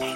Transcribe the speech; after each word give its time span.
Hi 0.00 0.06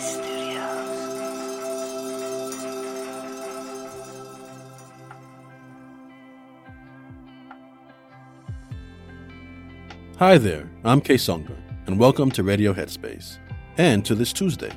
there, 10.38 10.70
I'm 10.84 11.02
Kessonga, 11.02 11.54
and 11.86 11.98
welcome 11.98 12.30
to 12.30 12.42
Radio 12.42 12.72
Headspace, 12.72 13.36
and 13.76 14.02
to 14.06 14.14
this 14.14 14.32
Tuesday. 14.32 14.72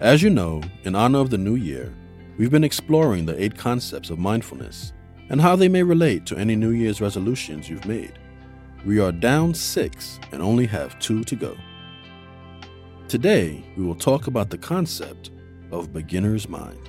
As 0.00 0.22
you 0.22 0.30
know, 0.30 0.62
in 0.84 0.94
honor 0.94 1.18
of 1.18 1.28
the 1.28 1.36
new 1.36 1.56
year, 1.56 1.94
we've 2.38 2.50
been 2.50 2.64
exploring 2.64 3.26
the 3.26 3.38
eight 3.42 3.58
concepts 3.58 4.08
of 4.08 4.18
mindfulness 4.18 4.94
and 5.28 5.42
how 5.42 5.56
they 5.56 5.68
may 5.68 5.82
relate 5.82 6.24
to 6.24 6.38
any 6.38 6.56
New 6.56 6.70
Year's 6.70 7.02
resolutions 7.02 7.68
you've 7.68 7.84
made. 7.84 8.18
We 8.86 8.98
are 8.98 9.12
down 9.12 9.52
six 9.52 10.18
and 10.32 10.40
only 10.40 10.64
have 10.68 10.98
two 11.00 11.22
to 11.24 11.36
go. 11.36 11.54
Today, 13.08 13.62
we 13.76 13.84
will 13.84 13.94
talk 13.94 14.26
about 14.26 14.50
the 14.50 14.58
concept 14.58 15.30
of 15.70 15.92
beginner's 15.92 16.48
mind. 16.48 16.88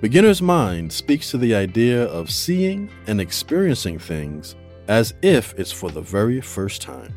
Beginner's 0.00 0.40
mind 0.40 0.90
speaks 0.90 1.30
to 1.30 1.36
the 1.36 1.54
idea 1.54 2.04
of 2.04 2.30
seeing 2.30 2.90
and 3.06 3.20
experiencing 3.20 3.98
things 3.98 4.54
as 4.88 5.12
if 5.20 5.52
it's 5.58 5.70
for 5.70 5.90
the 5.90 6.00
very 6.00 6.40
first 6.40 6.80
time, 6.80 7.14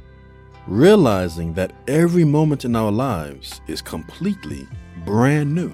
realizing 0.68 1.54
that 1.54 1.72
every 1.88 2.26
moment 2.26 2.66
in 2.66 2.76
our 2.76 2.92
lives 2.92 3.62
is 3.66 3.82
completely 3.82 4.68
brand 5.06 5.56
new. 5.56 5.74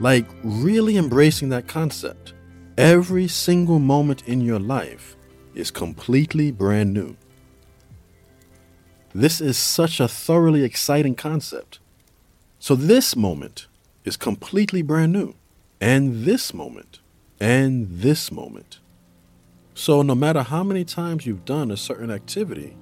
Like, 0.00 0.26
really 0.42 0.96
embracing 0.96 1.50
that 1.50 1.68
concept. 1.68 2.34
Every 2.76 3.28
single 3.28 3.78
moment 3.78 4.26
in 4.26 4.40
your 4.40 4.58
life 4.58 5.16
is 5.54 5.70
completely 5.70 6.50
brand 6.50 6.92
new. 6.92 7.16
This 9.14 9.40
is 9.40 9.56
such 9.56 10.00
a 10.00 10.08
thoroughly 10.08 10.64
exciting 10.64 11.14
concept. 11.14 11.78
So, 12.58 12.74
this 12.74 13.14
moment 13.14 13.68
is 14.04 14.16
completely 14.16 14.82
brand 14.82 15.12
new, 15.12 15.34
and 15.80 16.24
this 16.24 16.52
moment, 16.52 16.98
and 17.38 17.86
this 17.88 18.32
moment. 18.32 18.80
So, 19.72 20.02
no 20.02 20.16
matter 20.16 20.42
how 20.42 20.64
many 20.64 20.84
times 20.84 21.26
you've 21.26 21.44
done 21.44 21.70
a 21.70 21.76
certain 21.76 22.10
activity, 22.10 22.76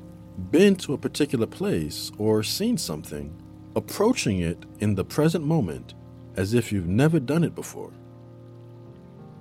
been 0.50 0.74
to 0.76 0.94
a 0.94 0.98
particular 0.98 1.46
place, 1.46 2.10
or 2.16 2.42
seen 2.42 2.78
something, 2.78 3.34
approaching 3.76 4.40
it 4.40 4.64
in 4.80 4.94
the 4.94 5.04
present 5.04 5.44
moment 5.44 5.92
as 6.36 6.54
if 6.54 6.72
you've 6.72 6.88
never 6.88 7.20
done 7.20 7.44
it 7.44 7.54
before. 7.54 7.92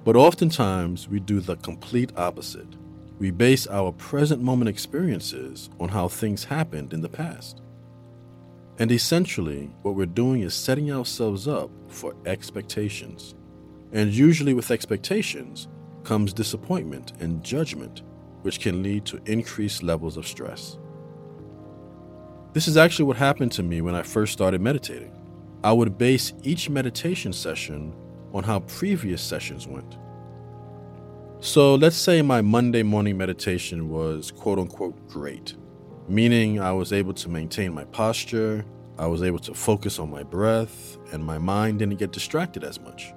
But 0.03 0.17
oftentimes, 0.17 1.07
we 1.07 1.21
do 1.21 1.39
the 1.39 1.55
complete 1.55 2.11
opposite. 2.17 2.75
We 3.21 3.29
base 3.29 3.67
our 3.67 3.91
present 3.91 4.41
moment 4.41 4.67
experiences 4.67 5.69
on 5.79 5.89
how 5.89 6.07
things 6.07 6.45
happened 6.45 6.91
in 6.91 7.01
the 7.01 7.07
past. 7.07 7.61
And 8.79 8.91
essentially, 8.91 9.69
what 9.83 9.93
we're 9.93 10.07
doing 10.07 10.41
is 10.41 10.55
setting 10.55 10.91
ourselves 10.91 11.47
up 11.47 11.69
for 11.87 12.15
expectations. 12.25 13.35
And 13.91 14.11
usually, 14.11 14.55
with 14.55 14.71
expectations 14.71 15.67
comes 16.03 16.33
disappointment 16.33 17.13
and 17.19 17.43
judgment, 17.43 18.01
which 18.41 18.59
can 18.59 18.81
lead 18.81 19.05
to 19.05 19.21
increased 19.27 19.83
levels 19.83 20.17
of 20.17 20.25
stress. 20.25 20.79
This 22.53 22.67
is 22.67 22.75
actually 22.75 23.05
what 23.05 23.17
happened 23.17 23.51
to 23.51 23.61
me 23.61 23.81
when 23.81 23.93
I 23.93 24.01
first 24.01 24.33
started 24.33 24.61
meditating. 24.61 25.15
I 25.63 25.73
would 25.73 25.95
base 25.95 26.33
each 26.41 26.71
meditation 26.71 27.33
session 27.33 27.93
on 28.33 28.43
how 28.43 28.61
previous 28.61 29.21
sessions 29.21 29.67
went. 29.67 29.99
So 31.43 31.73
let's 31.73 31.95
say 31.95 32.21
my 32.21 32.41
Monday 32.41 32.83
morning 32.83 33.17
meditation 33.17 33.89
was 33.89 34.29
quote 34.29 34.59
unquote 34.59 35.09
great, 35.09 35.55
meaning 36.07 36.59
I 36.59 36.71
was 36.71 36.93
able 36.93 37.15
to 37.15 37.29
maintain 37.29 37.73
my 37.73 37.83
posture, 37.85 38.63
I 38.99 39.07
was 39.07 39.23
able 39.23 39.39
to 39.39 39.55
focus 39.55 39.97
on 39.97 40.11
my 40.11 40.21
breath, 40.21 40.99
and 41.11 41.25
my 41.25 41.39
mind 41.39 41.79
didn't 41.79 41.97
get 41.97 42.11
distracted 42.11 42.63
as 42.63 42.79
much. 42.79 43.11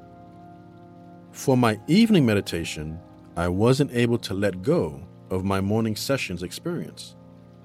For 1.32 1.54
my 1.54 1.78
evening 1.86 2.24
meditation, 2.24 2.98
I 3.36 3.48
wasn't 3.48 3.92
able 3.92 4.16
to 4.20 4.32
let 4.32 4.62
go 4.62 5.06
of 5.28 5.44
my 5.44 5.60
morning 5.60 5.94
session's 5.94 6.42
experience, 6.42 7.16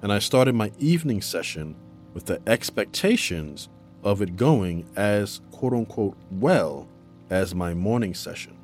and 0.02 0.12
I 0.12 0.18
started 0.18 0.54
my 0.54 0.72
evening 0.78 1.22
session 1.22 1.74
with 2.12 2.26
the 2.26 2.38
expectations 2.46 3.70
of 4.04 4.20
it 4.20 4.36
going 4.36 4.90
as 4.94 5.40
quote 5.52 5.72
unquote 5.72 6.18
well 6.30 6.86
as 7.30 7.54
my 7.54 7.72
morning 7.72 8.12
session. 8.12 8.59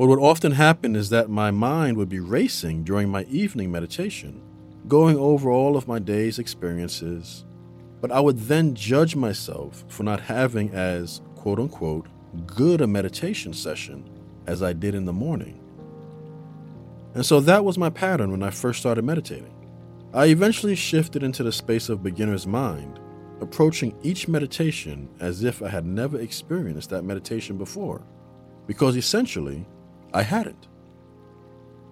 What 0.00 0.08
would 0.08 0.18
often 0.18 0.52
happen 0.52 0.96
is 0.96 1.10
that 1.10 1.28
my 1.28 1.50
mind 1.50 1.98
would 1.98 2.08
be 2.08 2.20
racing 2.20 2.84
during 2.84 3.10
my 3.10 3.24
evening 3.24 3.70
meditation, 3.70 4.40
going 4.88 5.18
over 5.18 5.50
all 5.50 5.76
of 5.76 5.86
my 5.86 5.98
day's 5.98 6.38
experiences, 6.38 7.44
but 8.00 8.10
I 8.10 8.18
would 8.18 8.38
then 8.38 8.74
judge 8.74 9.14
myself 9.14 9.84
for 9.88 10.02
not 10.02 10.22
having 10.22 10.70
as 10.70 11.20
quote 11.34 11.58
unquote 11.58 12.06
good 12.46 12.80
a 12.80 12.86
meditation 12.86 13.52
session 13.52 14.08
as 14.46 14.62
I 14.62 14.72
did 14.72 14.94
in 14.94 15.04
the 15.04 15.12
morning. 15.12 15.60
And 17.12 17.26
so 17.26 17.38
that 17.40 17.66
was 17.66 17.76
my 17.76 17.90
pattern 17.90 18.30
when 18.30 18.42
I 18.42 18.48
first 18.48 18.80
started 18.80 19.04
meditating. 19.04 19.52
I 20.14 20.28
eventually 20.28 20.76
shifted 20.76 21.22
into 21.22 21.42
the 21.42 21.52
space 21.52 21.90
of 21.90 22.02
beginner's 22.02 22.46
mind 22.46 22.98
approaching 23.42 23.94
each 24.02 24.28
meditation 24.28 25.10
as 25.20 25.44
if 25.44 25.62
I 25.62 25.68
had 25.68 25.84
never 25.84 26.18
experienced 26.18 26.88
that 26.88 27.04
meditation 27.04 27.58
before, 27.58 28.00
because 28.66 28.96
essentially, 28.96 29.66
I 30.12 30.22
hadn't. 30.22 30.68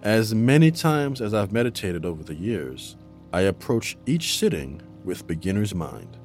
As 0.01 0.33
many 0.33 0.71
times 0.71 1.21
as 1.21 1.33
I've 1.33 1.51
meditated 1.51 2.05
over 2.05 2.23
the 2.23 2.35
years, 2.35 2.95
I 3.33 3.41
approach 3.41 3.97
each 4.05 4.37
sitting 4.37 4.81
with 5.03 5.27
beginner's 5.27 5.75
mind. 5.75 6.17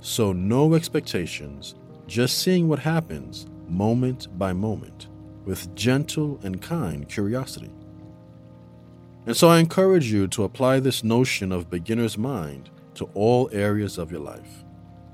So, 0.00 0.32
no 0.32 0.74
expectations, 0.74 1.74
just 2.06 2.38
seeing 2.38 2.68
what 2.68 2.78
happens 2.78 3.46
moment 3.68 4.26
by 4.38 4.52
moment 4.52 5.08
with 5.44 5.74
gentle 5.74 6.40
and 6.42 6.60
kind 6.60 7.08
curiosity. 7.08 7.70
And 9.26 9.36
so 9.36 9.48
I 9.48 9.58
encourage 9.58 10.10
you 10.10 10.26
to 10.28 10.44
apply 10.44 10.80
this 10.80 11.04
notion 11.04 11.52
of 11.52 11.70
beginner's 11.70 12.16
mind 12.16 12.70
to 12.94 13.04
all 13.14 13.48
areas 13.52 13.98
of 13.98 14.10
your 14.10 14.20
life. 14.20 14.64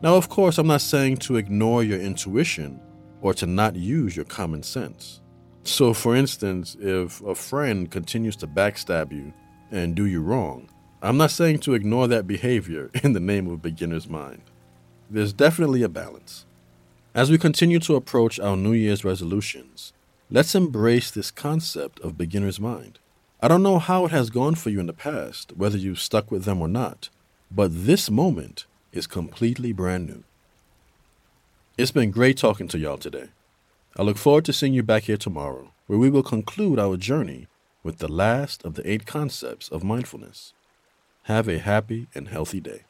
Now, 0.02 0.16
of 0.16 0.28
course, 0.28 0.58
I'm 0.58 0.66
not 0.66 0.80
saying 0.80 1.18
to 1.18 1.36
ignore 1.36 1.82
your 1.82 2.00
intuition 2.00 2.80
or 3.26 3.34
to 3.34 3.44
not 3.44 3.74
use 3.74 4.14
your 4.14 4.24
common 4.24 4.62
sense. 4.62 5.20
So, 5.64 5.92
for 5.92 6.14
instance, 6.14 6.76
if 6.78 7.20
a 7.22 7.34
friend 7.34 7.90
continues 7.90 8.36
to 8.36 8.46
backstab 8.46 9.10
you 9.10 9.32
and 9.72 9.96
do 9.96 10.06
you 10.06 10.22
wrong, 10.22 10.68
I'm 11.02 11.16
not 11.16 11.32
saying 11.32 11.58
to 11.60 11.74
ignore 11.74 12.06
that 12.06 12.28
behavior 12.28 12.88
in 13.02 13.14
the 13.14 13.18
name 13.18 13.48
of 13.48 13.62
beginner's 13.62 14.08
mind. 14.08 14.42
There's 15.10 15.32
definitely 15.32 15.82
a 15.82 15.88
balance. 15.88 16.46
As 17.16 17.28
we 17.28 17.36
continue 17.36 17.80
to 17.80 17.96
approach 17.96 18.38
our 18.38 18.56
New 18.56 18.74
Year's 18.74 19.04
resolutions, 19.04 19.92
let's 20.30 20.54
embrace 20.54 21.10
this 21.10 21.32
concept 21.32 21.98
of 21.98 22.16
beginner's 22.16 22.60
mind. 22.60 23.00
I 23.42 23.48
don't 23.48 23.64
know 23.64 23.80
how 23.80 24.04
it 24.04 24.12
has 24.12 24.30
gone 24.30 24.54
for 24.54 24.70
you 24.70 24.78
in 24.78 24.86
the 24.86 24.92
past, 24.92 25.52
whether 25.56 25.76
you've 25.76 25.98
stuck 25.98 26.30
with 26.30 26.44
them 26.44 26.62
or 26.62 26.68
not, 26.68 27.08
but 27.50 27.72
this 27.72 28.08
moment 28.08 28.66
is 28.92 29.08
completely 29.08 29.72
brand 29.72 30.06
new. 30.06 30.22
It's 31.78 31.90
been 31.90 32.10
great 32.10 32.38
talking 32.38 32.68
to 32.68 32.78
y'all 32.78 32.96
today. 32.96 33.28
I 33.98 34.02
look 34.02 34.16
forward 34.16 34.46
to 34.46 34.54
seeing 34.54 34.72
you 34.72 34.82
back 34.82 35.02
here 35.02 35.18
tomorrow, 35.18 35.72
where 35.86 35.98
we 35.98 36.08
will 36.08 36.22
conclude 36.22 36.78
our 36.78 36.96
journey 36.96 37.48
with 37.82 37.98
the 37.98 38.10
last 38.10 38.64
of 38.64 38.76
the 38.76 38.90
eight 38.90 39.04
concepts 39.04 39.68
of 39.68 39.84
mindfulness. 39.84 40.54
Have 41.24 41.48
a 41.48 41.58
happy 41.58 42.06
and 42.14 42.28
healthy 42.28 42.60
day. 42.60 42.84